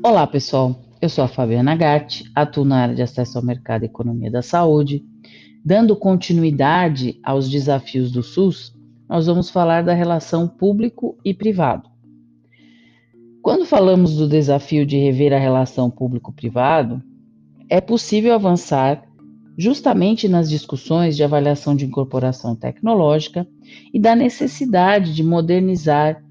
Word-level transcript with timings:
Olá, 0.00 0.24
pessoal. 0.28 0.76
Eu 1.02 1.08
sou 1.08 1.24
a 1.24 1.28
Fabiana 1.28 1.74
Gatti, 1.74 2.30
atuo 2.32 2.64
na 2.64 2.82
área 2.82 2.94
de 2.94 3.02
acesso 3.02 3.36
ao 3.36 3.44
mercado 3.44 3.82
e 3.82 3.86
economia 3.86 4.30
da 4.30 4.42
saúde. 4.42 5.04
Dando 5.64 5.96
continuidade 5.96 7.18
aos 7.20 7.50
desafios 7.50 8.12
do 8.12 8.22
SUS, 8.22 8.72
nós 9.08 9.26
vamos 9.26 9.50
falar 9.50 9.82
da 9.82 9.92
relação 9.92 10.46
público 10.46 11.18
e 11.24 11.34
privado. 11.34 11.90
Quando 13.42 13.66
falamos 13.66 14.14
do 14.14 14.28
desafio 14.28 14.86
de 14.86 14.96
rever 14.96 15.32
a 15.32 15.38
relação 15.38 15.90
público-privado, 15.90 17.02
é 17.68 17.80
possível 17.80 18.34
avançar 18.34 19.02
justamente 19.58 20.28
nas 20.28 20.48
discussões 20.48 21.16
de 21.16 21.24
avaliação 21.24 21.74
de 21.74 21.84
incorporação 21.84 22.54
tecnológica 22.54 23.48
e 23.92 23.98
da 23.98 24.14
necessidade 24.14 25.12
de 25.12 25.24
modernizar 25.24 26.22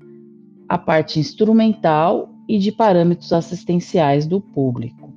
a 0.69 0.77
parte 0.77 1.19
instrumental 1.19 2.36
e 2.47 2.57
de 2.57 2.71
parâmetros 2.71 3.33
assistenciais 3.33 4.25
do 4.25 4.39
público. 4.39 5.13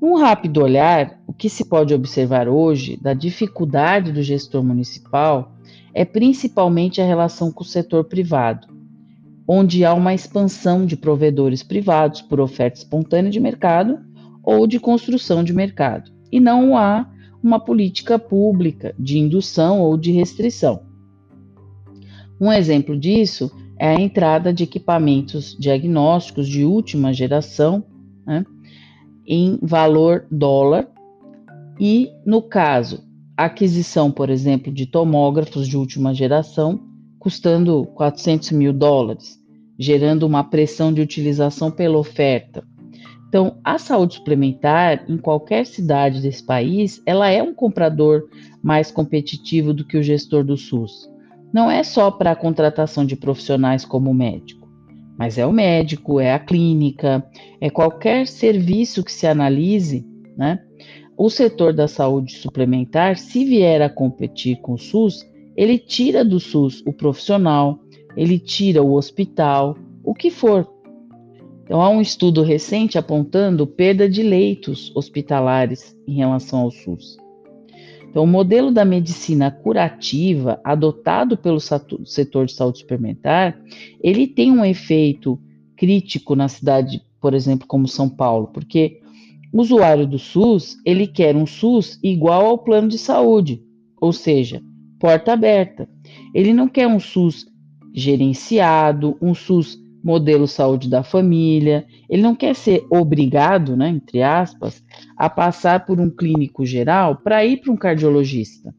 Num 0.00 0.16
rápido 0.16 0.62
olhar, 0.62 1.20
o 1.26 1.32
que 1.32 1.48
se 1.48 1.64
pode 1.64 1.94
observar 1.94 2.48
hoje 2.48 2.96
da 2.96 3.14
dificuldade 3.14 4.12
do 4.12 4.22
gestor 4.22 4.62
municipal 4.62 5.52
é 5.94 6.04
principalmente 6.04 7.00
a 7.00 7.06
relação 7.06 7.52
com 7.52 7.62
o 7.62 7.66
setor 7.66 8.04
privado, 8.04 8.66
onde 9.46 9.84
há 9.84 9.94
uma 9.94 10.14
expansão 10.14 10.86
de 10.86 10.96
provedores 10.96 11.62
privados 11.62 12.20
por 12.22 12.40
oferta 12.40 12.78
espontânea 12.78 13.30
de 13.30 13.38
mercado 13.38 13.98
ou 14.42 14.66
de 14.66 14.80
construção 14.80 15.44
de 15.44 15.52
mercado 15.52 16.10
e 16.30 16.40
não 16.40 16.76
há 16.76 17.08
uma 17.42 17.60
política 17.60 18.18
pública 18.18 18.94
de 18.98 19.18
indução 19.18 19.80
ou 19.80 19.96
de 19.96 20.12
restrição. 20.12 20.82
Um 22.40 22.52
exemplo 22.52 22.98
disso 22.98 23.52
é 23.82 23.96
a 23.96 24.00
entrada 24.00 24.52
de 24.52 24.62
equipamentos 24.62 25.56
diagnósticos 25.58 26.46
de 26.48 26.64
última 26.64 27.12
geração 27.12 27.84
né, 28.24 28.44
em 29.26 29.58
valor 29.60 30.24
dólar 30.30 30.88
e, 31.80 32.08
no 32.24 32.42
caso, 32.42 33.02
aquisição, 33.36 34.10
por 34.10 34.30
exemplo, 34.30 34.72
de 34.72 34.86
tomógrafos 34.86 35.66
de 35.66 35.76
última 35.76 36.14
geração, 36.14 36.80
custando 37.18 37.84
400 37.94 38.52
mil 38.52 38.72
dólares, 38.72 39.36
gerando 39.76 40.22
uma 40.24 40.44
pressão 40.44 40.92
de 40.92 41.00
utilização 41.00 41.68
pela 41.68 41.98
oferta 41.98 42.62
então, 43.32 43.56
a 43.64 43.78
saúde 43.78 44.16
suplementar, 44.16 45.06
em 45.08 45.16
qualquer 45.16 45.64
cidade 45.64 46.20
desse 46.20 46.44
país, 46.44 47.02
ela 47.06 47.30
é 47.30 47.42
um 47.42 47.54
comprador 47.54 48.28
mais 48.62 48.90
competitivo 48.90 49.72
do 49.72 49.86
que 49.86 49.96
o 49.96 50.02
gestor 50.02 50.44
do 50.44 50.54
SUS. 50.54 51.10
Não 51.52 51.70
é 51.70 51.82
só 51.82 52.10
para 52.10 52.32
a 52.32 52.36
contratação 52.36 53.04
de 53.04 53.16
profissionais 53.16 53.84
como 53.84 54.14
médico, 54.14 54.68
mas 55.18 55.38
é 55.38 55.46
o 55.46 55.52
médico, 55.52 56.18
é 56.18 56.32
a 56.32 56.38
clínica, 56.38 57.24
é 57.60 57.68
qualquer 57.68 58.26
serviço 58.26 59.04
que 59.04 59.12
se 59.12 59.26
analise, 59.26 60.06
né? 60.36 60.60
O 61.16 61.28
setor 61.28 61.72
da 61.72 61.86
saúde 61.86 62.32
suplementar, 62.36 63.18
se 63.18 63.44
vier 63.44 63.82
a 63.82 63.88
competir 63.88 64.60
com 64.62 64.72
o 64.72 64.78
SUS, 64.78 65.26
ele 65.56 65.78
tira 65.78 66.24
do 66.24 66.40
SUS 66.40 66.82
o 66.86 66.92
profissional, 66.92 67.78
ele 68.16 68.38
tira 68.38 68.82
o 68.82 68.94
hospital, 68.94 69.76
o 70.02 70.14
que 70.14 70.30
for, 70.30 70.66
então, 71.64 71.80
há 71.80 71.88
um 71.88 72.02
estudo 72.02 72.42
recente 72.42 72.98
apontando 72.98 73.66
perda 73.66 74.06
de 74.06 74.22
leitos 74.22 74.92
hospitalares 74.94 75.96
em 76.06 76.14
relação 76.16 76.60
ao 76.60 76.70
SUS. 76.70 77.16
Então, 78.12 78.24
o 78.24 78.26
modelo 78.26 78.70
da 78.70 78.84
medicina 78.84 79.50
curativa 79.50 80.60
adotado 80.62 81.34
pelo 81.34 81.58
setor 81.58 82.44
de 82.44 82.52
saúde 82.52 82.80
suplementar, 82.80 83.58
ele 84.02 84.26
tem 84.26 84.52
um 84.52 84.62
efeito 84.62 85.40
crítico 85.74 86.36
na 86.36 86.46
cidade, 86.46 87.02
por 87.18 87.32
exemplo, 87.32 87.66
como 87.66 87.88
São 87.88 88.10
Paulo, 88.10 88.48
porque 88.48 89.00
o 89.50 89.62
usuário 89.62 90.06
do 90.06 90.18
SUS, 90.18 90.76
ele 90.84 91.06
quer 91.06 91.34
um 91.34 91.46
SUS 91.46 91.98
igual 92.02 92.44
ao 92.44 92.58
plano 92.58 92.86
de 92.86 92.98
saúde, 92.98 93.62
ou 93.98 94.12
seja, 94.12 94.60
porta 95.00 95.32
aberta. 95.32 95.88
Ele 96.34 96.52
não 96.52 96.68
quer 96.68 96.86
um 96.86 97.00
SUS 97.00 97.46
gerenciado, 97.94 99.16
um 99.22 99.34
SUS 99.34 99.81
modelo 100.02 100.46
saúde 100.46 100.88
da 100.88 101.02
família. 101.02 101.86
Ele 102.08 102.22
não 102.22 102.34
quer 102.34 102.54
ser 102.54 102.84
obrigado, 102.90 103.76
né, 103.76 103.88
entre 103.88 104.22
aspas, 104.22 104.82
a 105.16 105.30
passar 105.30 105.86
por 105.86 106.00
um 106.00 106.10
clínico 106.10 106.66
geral 106.66 107.16
para 107.16 107.44
ir 107.44 107.58
para 107.58 107.72
um 107.72 107.76
cardiologista. 107.76 108.74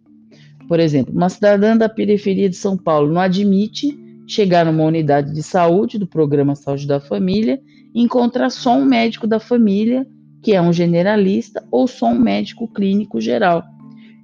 Por 0.68 0.80
exemplo, 0.80 1.14
uma 1.14 1.30
cidadã 1.30 1.78
da 1.78 1.90
periferia 1.90 2.50
de 2.50 2.56
São 2.56 2.78
Paulo 2.78 3.12
não 3.12 3.22
admite 3.22 3.98
chegar 4.28 4.66
numa 4.66 4.84
unidade 4.84 5.34
de 5.34 5.44
saúde 5.44 5.98
do 5.98 6.08
programa 6.08 6.56
Saúde 6.56 6.88
da 6.88 7.00
Família 7.00 7.60
e 7.94 8.02
encontrar 8.02 8.50
só 8.50 8.78
um 8.78 8.86
médico 8.86 9.28
da 9.28 9.40
família, 9.40 10.08
que 10.42 10.54
é 10.54 10.62
um 10.62 10.74
generalista, 10.74 11.64
ou 11.72 11.88
só 11.88 12.08
um 12.08 12.20
médico 12.20 12.68
clínico 12.68 13.20
geral. 13.20 13.64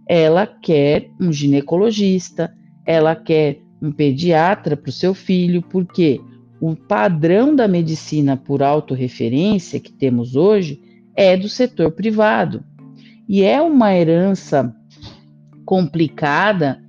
Ela 0.08 0.48
quer 0.48 1.10
um 1.20 1.32
ginecologista, 1.32 2.52
ela 2.86 3.16
quer 3.16 3.60
um 3.82 3.92
pediatra 3.92 4.76
para 4.76 4.90
o 4.90 4.94
seu 4.94 5.14
filho, 5.14 5.62
porque 5.62 6.20
o 6.62 6.76
padrão 6.76 7.56
da 7.56 7.68
medicina 7.68 8.36
por 8.36 8.62
autorreferência 8.62 9.80
que 9.80 9.92
temos 9.92 10.36
hoje 10.36 10.82
é 11.16 11.36
do 11.38 11.50
setor 11.50 11.92
privado. 11.92 12.64
E 13.28 13.44
é 13.44 13.62
uma 13.62 13.96
herança 13.96 14.76
complicada 15.66 16.82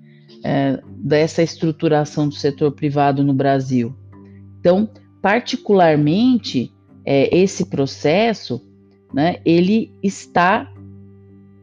é, 0.43 0.81
dessa 0.97 1.43
estruturação 1.43 2.29
do 2.29 2.35
setor 2.35 2.73
privado 2.73 3.23
no 3.23 3.35
Brasil. 3.35 3.95
Então, 4.59 4.89
particularmente, 5.21 6.73
é, 7.05 7.37
esse 7.37 7.67
processo, 7.67 8.61
né, 9.13 9.37
ele 9.45 9.93
está 10.03 10.73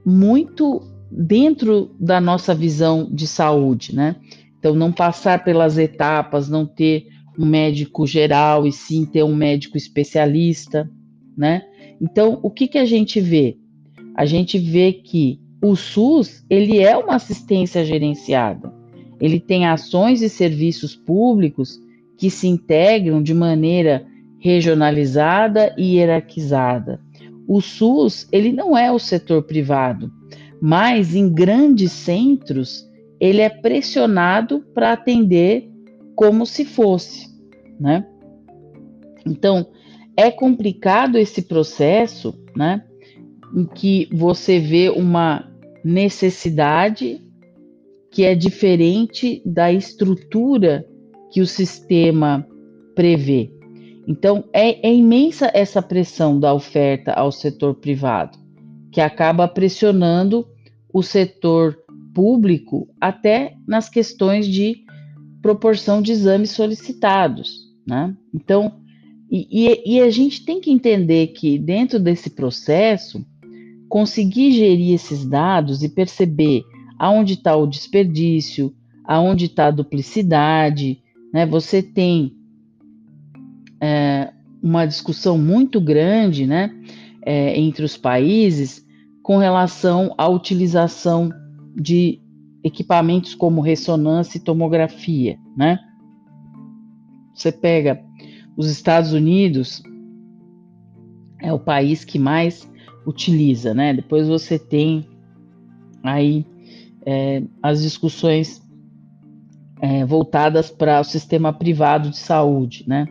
muito 0.05 0.81
dentro 1.11 1.95
da 1.99 2.21
nossa 2.21 2.53
visão 2.53 3.09
de 3.11 3.27
saúde, 3.27 3.95
né? 3.95 4.15
Então, 4.59 4.75
não 4.75 4.91
passar 4.91 5.43
pelas 5.43 5.77
etapas, 5.77 6.49
não 6.49 6.65
ter 6.65 7.07
um 7.37 7.45
médico 7.45 8.05
geral 8.07 8.65
e 8.65 8.71
sim 8.71 9.05
ter 9.05 9.23
um 9.23 9.35
médico 9.35 9.77
especialista, 9.77 10.89
né? 11.37 11.63
Então, 12.01 12.39
o 12.41 12.49
que, 12.49 12.67
que 12.67 12.77
a 12.77 12.85
gente 12.85 13.19
vê? 13.19 13.57
A 14.15 14.25
gente 14.25 14.57
vê 14.57 14.93
que 14.93 15.39
o 15.63 15.75
SUS, 15.75 16.43
ele 16.49 16.79
é 16.79 16.95
uma 16.95 17.15
assistência 17.15 17.83
gerenciada. 17.83 18.73
Ele 19.19 19.39
tem 19.39 19.65
ações 19.65 20.21
e 20.21 20.29
serviços 20.29 20.95
públicos 20.95 21.79
que 22.17 22.29
se 22.29 22.47
integram 22.47 23.21
de 23.21 23.33
maneira 23.33 24.05
regionalizada 24.39 25.73
e 25.77 25.95
hierarquizada. 25.95 26.99
O 27.47 27.61
SUS, 27.61 28.27
ele 28.31 28.51
não 28.51 28.77
é 28.77 28.91
o 28.91 28.99
setor 28.99 29.43
privado, 29.43 30.11
mas 30.61 31.15
em 31.15 31.31
grandes 31.31 31.91
centros 31.91 32.87
ele 33.19 33.41
é 33.41 33.49
pressionado 33.49 34.63
para 34.73 34.93
atender 34.93 35.69
como 36.17 36.47
se 36.47 36.65
fosse, 36.65 37.27
né? 37.79 38.03
Então, 39.23 39.67
é 40.17 40.31
complicado 40.31 41.15
esse 41.15 41.43
processo, 41.43 42.33
né? 42.55 42.83
Em 43.55 43.65
que 43.65 44.09
você 44.11 44.59
vê 44.59 44.89
uma 44.89 45.47
necessidade 45.85 47.21
que 48.11 48.23
é 48.23 48.33
diferente 48.33 49.43
da 49.45 49.71
estrutura 49.71 50.87
que 51.31 51.39
o 51.39 51.45
sistema 51.45 52.47
prevê. 52.95 53.53
Então, 54.07 54.43
é, 54.51 54.89
é, 54.89 54.91
imensa 54.91 55.51
essa 55.53 55.83
pressão 55.83 56.39
da 56.39 56.51
oferta 56.51 57.13
ao 57.13 57.31
setor 57.31 57.75
privado, 57.75 58.39
que 58.91 58.99
acaba 58.99 59.47
pressionando 59.47 60.47
o 60.91 61.03
setor 61.03 61.77
público 62.15 62.87
até 62.99 63.53
nas 63.67 63.87
questões 63.87 64.47
de 64.47 64.86
proporção 65.47 66.01
de 66.01 66.11
exames 66.11 66.51
solicitados, 66.51 67.69
né? 67.87 68.13
Então, 68.33 68.81
e, 69.31 69.95
e, 69.95 70.01
a 70.01 70.09
gente 70.09 70.43
tem 70.43 70.59
que 70.59 70.69
entender 70.69 71.27
que 71.27 71.57
dentro 71.57 71.99
desse 71.99 72.31
processo, 72.31 73.25
conseguir 73.87 74.51
gerir 74.51 74.93
esses 74.93 75.25
dados 75.25 75.83
e 75.83 75.87
perceber 75.87 76.63
aonde 76.99 77.35
está 77.35 77.55
o 77.55 77.65
desperdício, 77.65 78.75
aonde 79.05 79.45
está 79.45 79.67
a 79.67 79.71
duplicidade, 79.71 81.01
né? 81.33 81.45
Você 81.45 81.81
tem 81.81 82.33
é, 83.79 84.33
uma 84.61 84.85
discussão 84.85 85.37
muito 85.37 85.79
grande, 85.79 86.45
né, 86.45 86.75
é, 87.25 87.57
entre 87.57 87.85
os 87.85 87.95
países 87.95 88.85
com 89.23 89.37
relação 89.37 90.13
à 90.17 90.27
utilização 90.27 91.29
de 91.73 92.19
equipamentos 92.67 93.33
como 93.33 93.61
ressonância 93.61 94.37
e 94.37 94.41
tomografia, 94.41 95.39
né? 95.55 95.79
Você 97.33 97.51
pega 97.51 98.03
os 98.55 98.69
Estados 98.69 99.13
Unidos, 99.13 99.83
é 101.41 101.53
o 101.53 101.59
país 101.59 102.03
que 102.03 102.19
mais 102.19 102.69
utiliza, 103.05 103.73
né? 103.73 103.93
Depois 103.93 104.27
você 104.27 104.59
tem 104.59 105.07
aí 106.03 106.45
é, 107.05 107.43
as 107.61 107.81
discussões 107.81 108.61
é, 109.81 110.05
voltadas 110.05 110.69
para 110.69 110.99
o 110.99 111.03
sistema 111.03 111.53
privado 111.53 112.09
de 112.09 112.17
saúde, 112.17 112.83
né? 112.87 113.07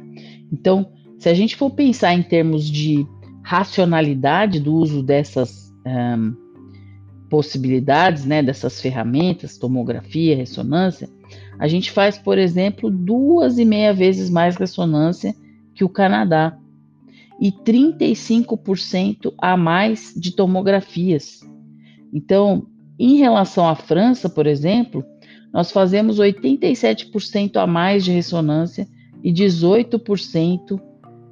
Então, 0.52 0.93
Se 1.19 1.29
a 1.29 1.35
gente 1.35 1.56
for 1.56 1.70
pensar 1.70 2.14
em 2.14 2.23
termos 2.23 2.69
de 2.69 3.06
racionalidade 3.43 4.61
do 4.61 4.75
uso 4.75 5.02
dessas 5.02 5.73
um, 5.87 6.35
possibilidades, 7.28 8.25
né, 8.25 8.43
dessas 8.43 8.81
ferramentas, 8.81 9.58
tomografia, 9.58 10.37
ressonância, 10.37 11.08
a 11.58 11.67
gente 11.69 11.90
faz, 11.90 12.19
por 12.19 12.38
exemplo, 12.38 12.90
duas 12.90 13.58
e 13.58 13.64
meia 13.64 13.93
vezes 13.93 14.31
mais 14.31 14.56
ressonância 14.56 15.34
que 15.75 15.84
o 15.84 15.88
Canadá 15.88 16.56
e 17.40 17.50
35% 17.50 19.32
a 19.38 19.56
mais 19.56 20.14
de 20.17 20.34
tomografias. 20.34 21.40
Então, 22.12 22.67
em 22.99 23.17
relação 23.17 23.69
à 23.69 23.75
França, 23.75 24.28
por 24.28 24.46
exemplo, 24.46 25.05
nós 25.52 25.70
fazemos 25.70 26.19
87% 26.19 27.56
a 27.56 27.67
mais 27.67 28.05
de 28.05 28.12
ressonância 28.12 28.87
e 29.23 29.32
18% 29.32 30.81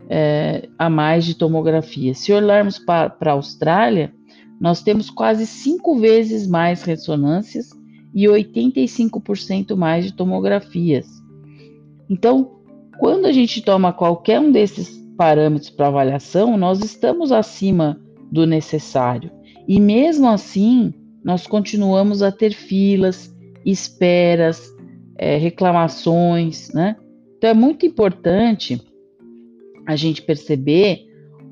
é, 0.08 0.68
a 0.78 0.90
mais 0.90 1.24
de 1.24 1.34
tomografia. 1.34 2.14
Se 2.14 2.32
olharmos 2.32 2.78
para 2.78 3.14
a 3.20 3.30
Austrália, 3.30 4.12
nós 4.60 4.82
temos 4.82 5.10
quase 5.10 5.46
cinco 5.46 5.98
vezes 5.98 6.46
mais 6.46 6.82
ressonâncias 6.82 7.70
e 8.14 8.24
85% 8.24 9.76
mais 9.76 10.04
de 10.04 10.12
tomografias. 10.12 11.06
Então, 12.08 12.58
quando 12.98 13.26
a 13.26 13.32
gente 13.32 13.62
toma 13.62 13.92
qualquer 13.92 14.40
um 14.40 14.52
desses 14.52 15.02
parâmetros 15.16 15.70
para 15.70 15.88
avaliação, 15.88 16.56
nós 16.56 16.82
estamos 16.82 17.32
acima 17.32 18.00
do 18.30 18.46
necessário. 18.46 19.30
E 19.66 19.80
mesmo 19.80 20.28
assim, 20.28 20.92
nós 21.24 21.46
continuamos 21.46 22.22
a 22.22 22.30
ter 22.30 22.52
filas, 22.52 23.34
esperas, 23.64 24.74
é, 25.16 25.36
reclamações, 25.36 26.72
né? 26.72 26.96
Então 27.36 27.50
é 27.50 27.54
muito 27.54 27.86
importante 27.86 28.80
a 29.86 29.96
gente 29.96 30.22
perceber 30.22 31.06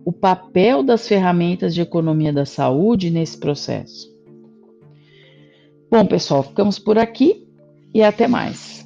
o 0.05 0.13
papel 0.13 0.83
das 0.83 1.07
ferramentas 1.07 1.75
de 1.75 1.81
economia 1.81 2.33
da 2.33 2.45
saúde 2.45 3.11
nesse 3.11 3.39
processo. 3.39 4.13
Bom, 5.91 6.07
pessoal, 6.07 6.43
ficamos 6.43 6.79
por 6.79 6.99
aqui 6.99 7.47
e 7.95 8.03
até 8.03 8.27
mais. 8.27 8.82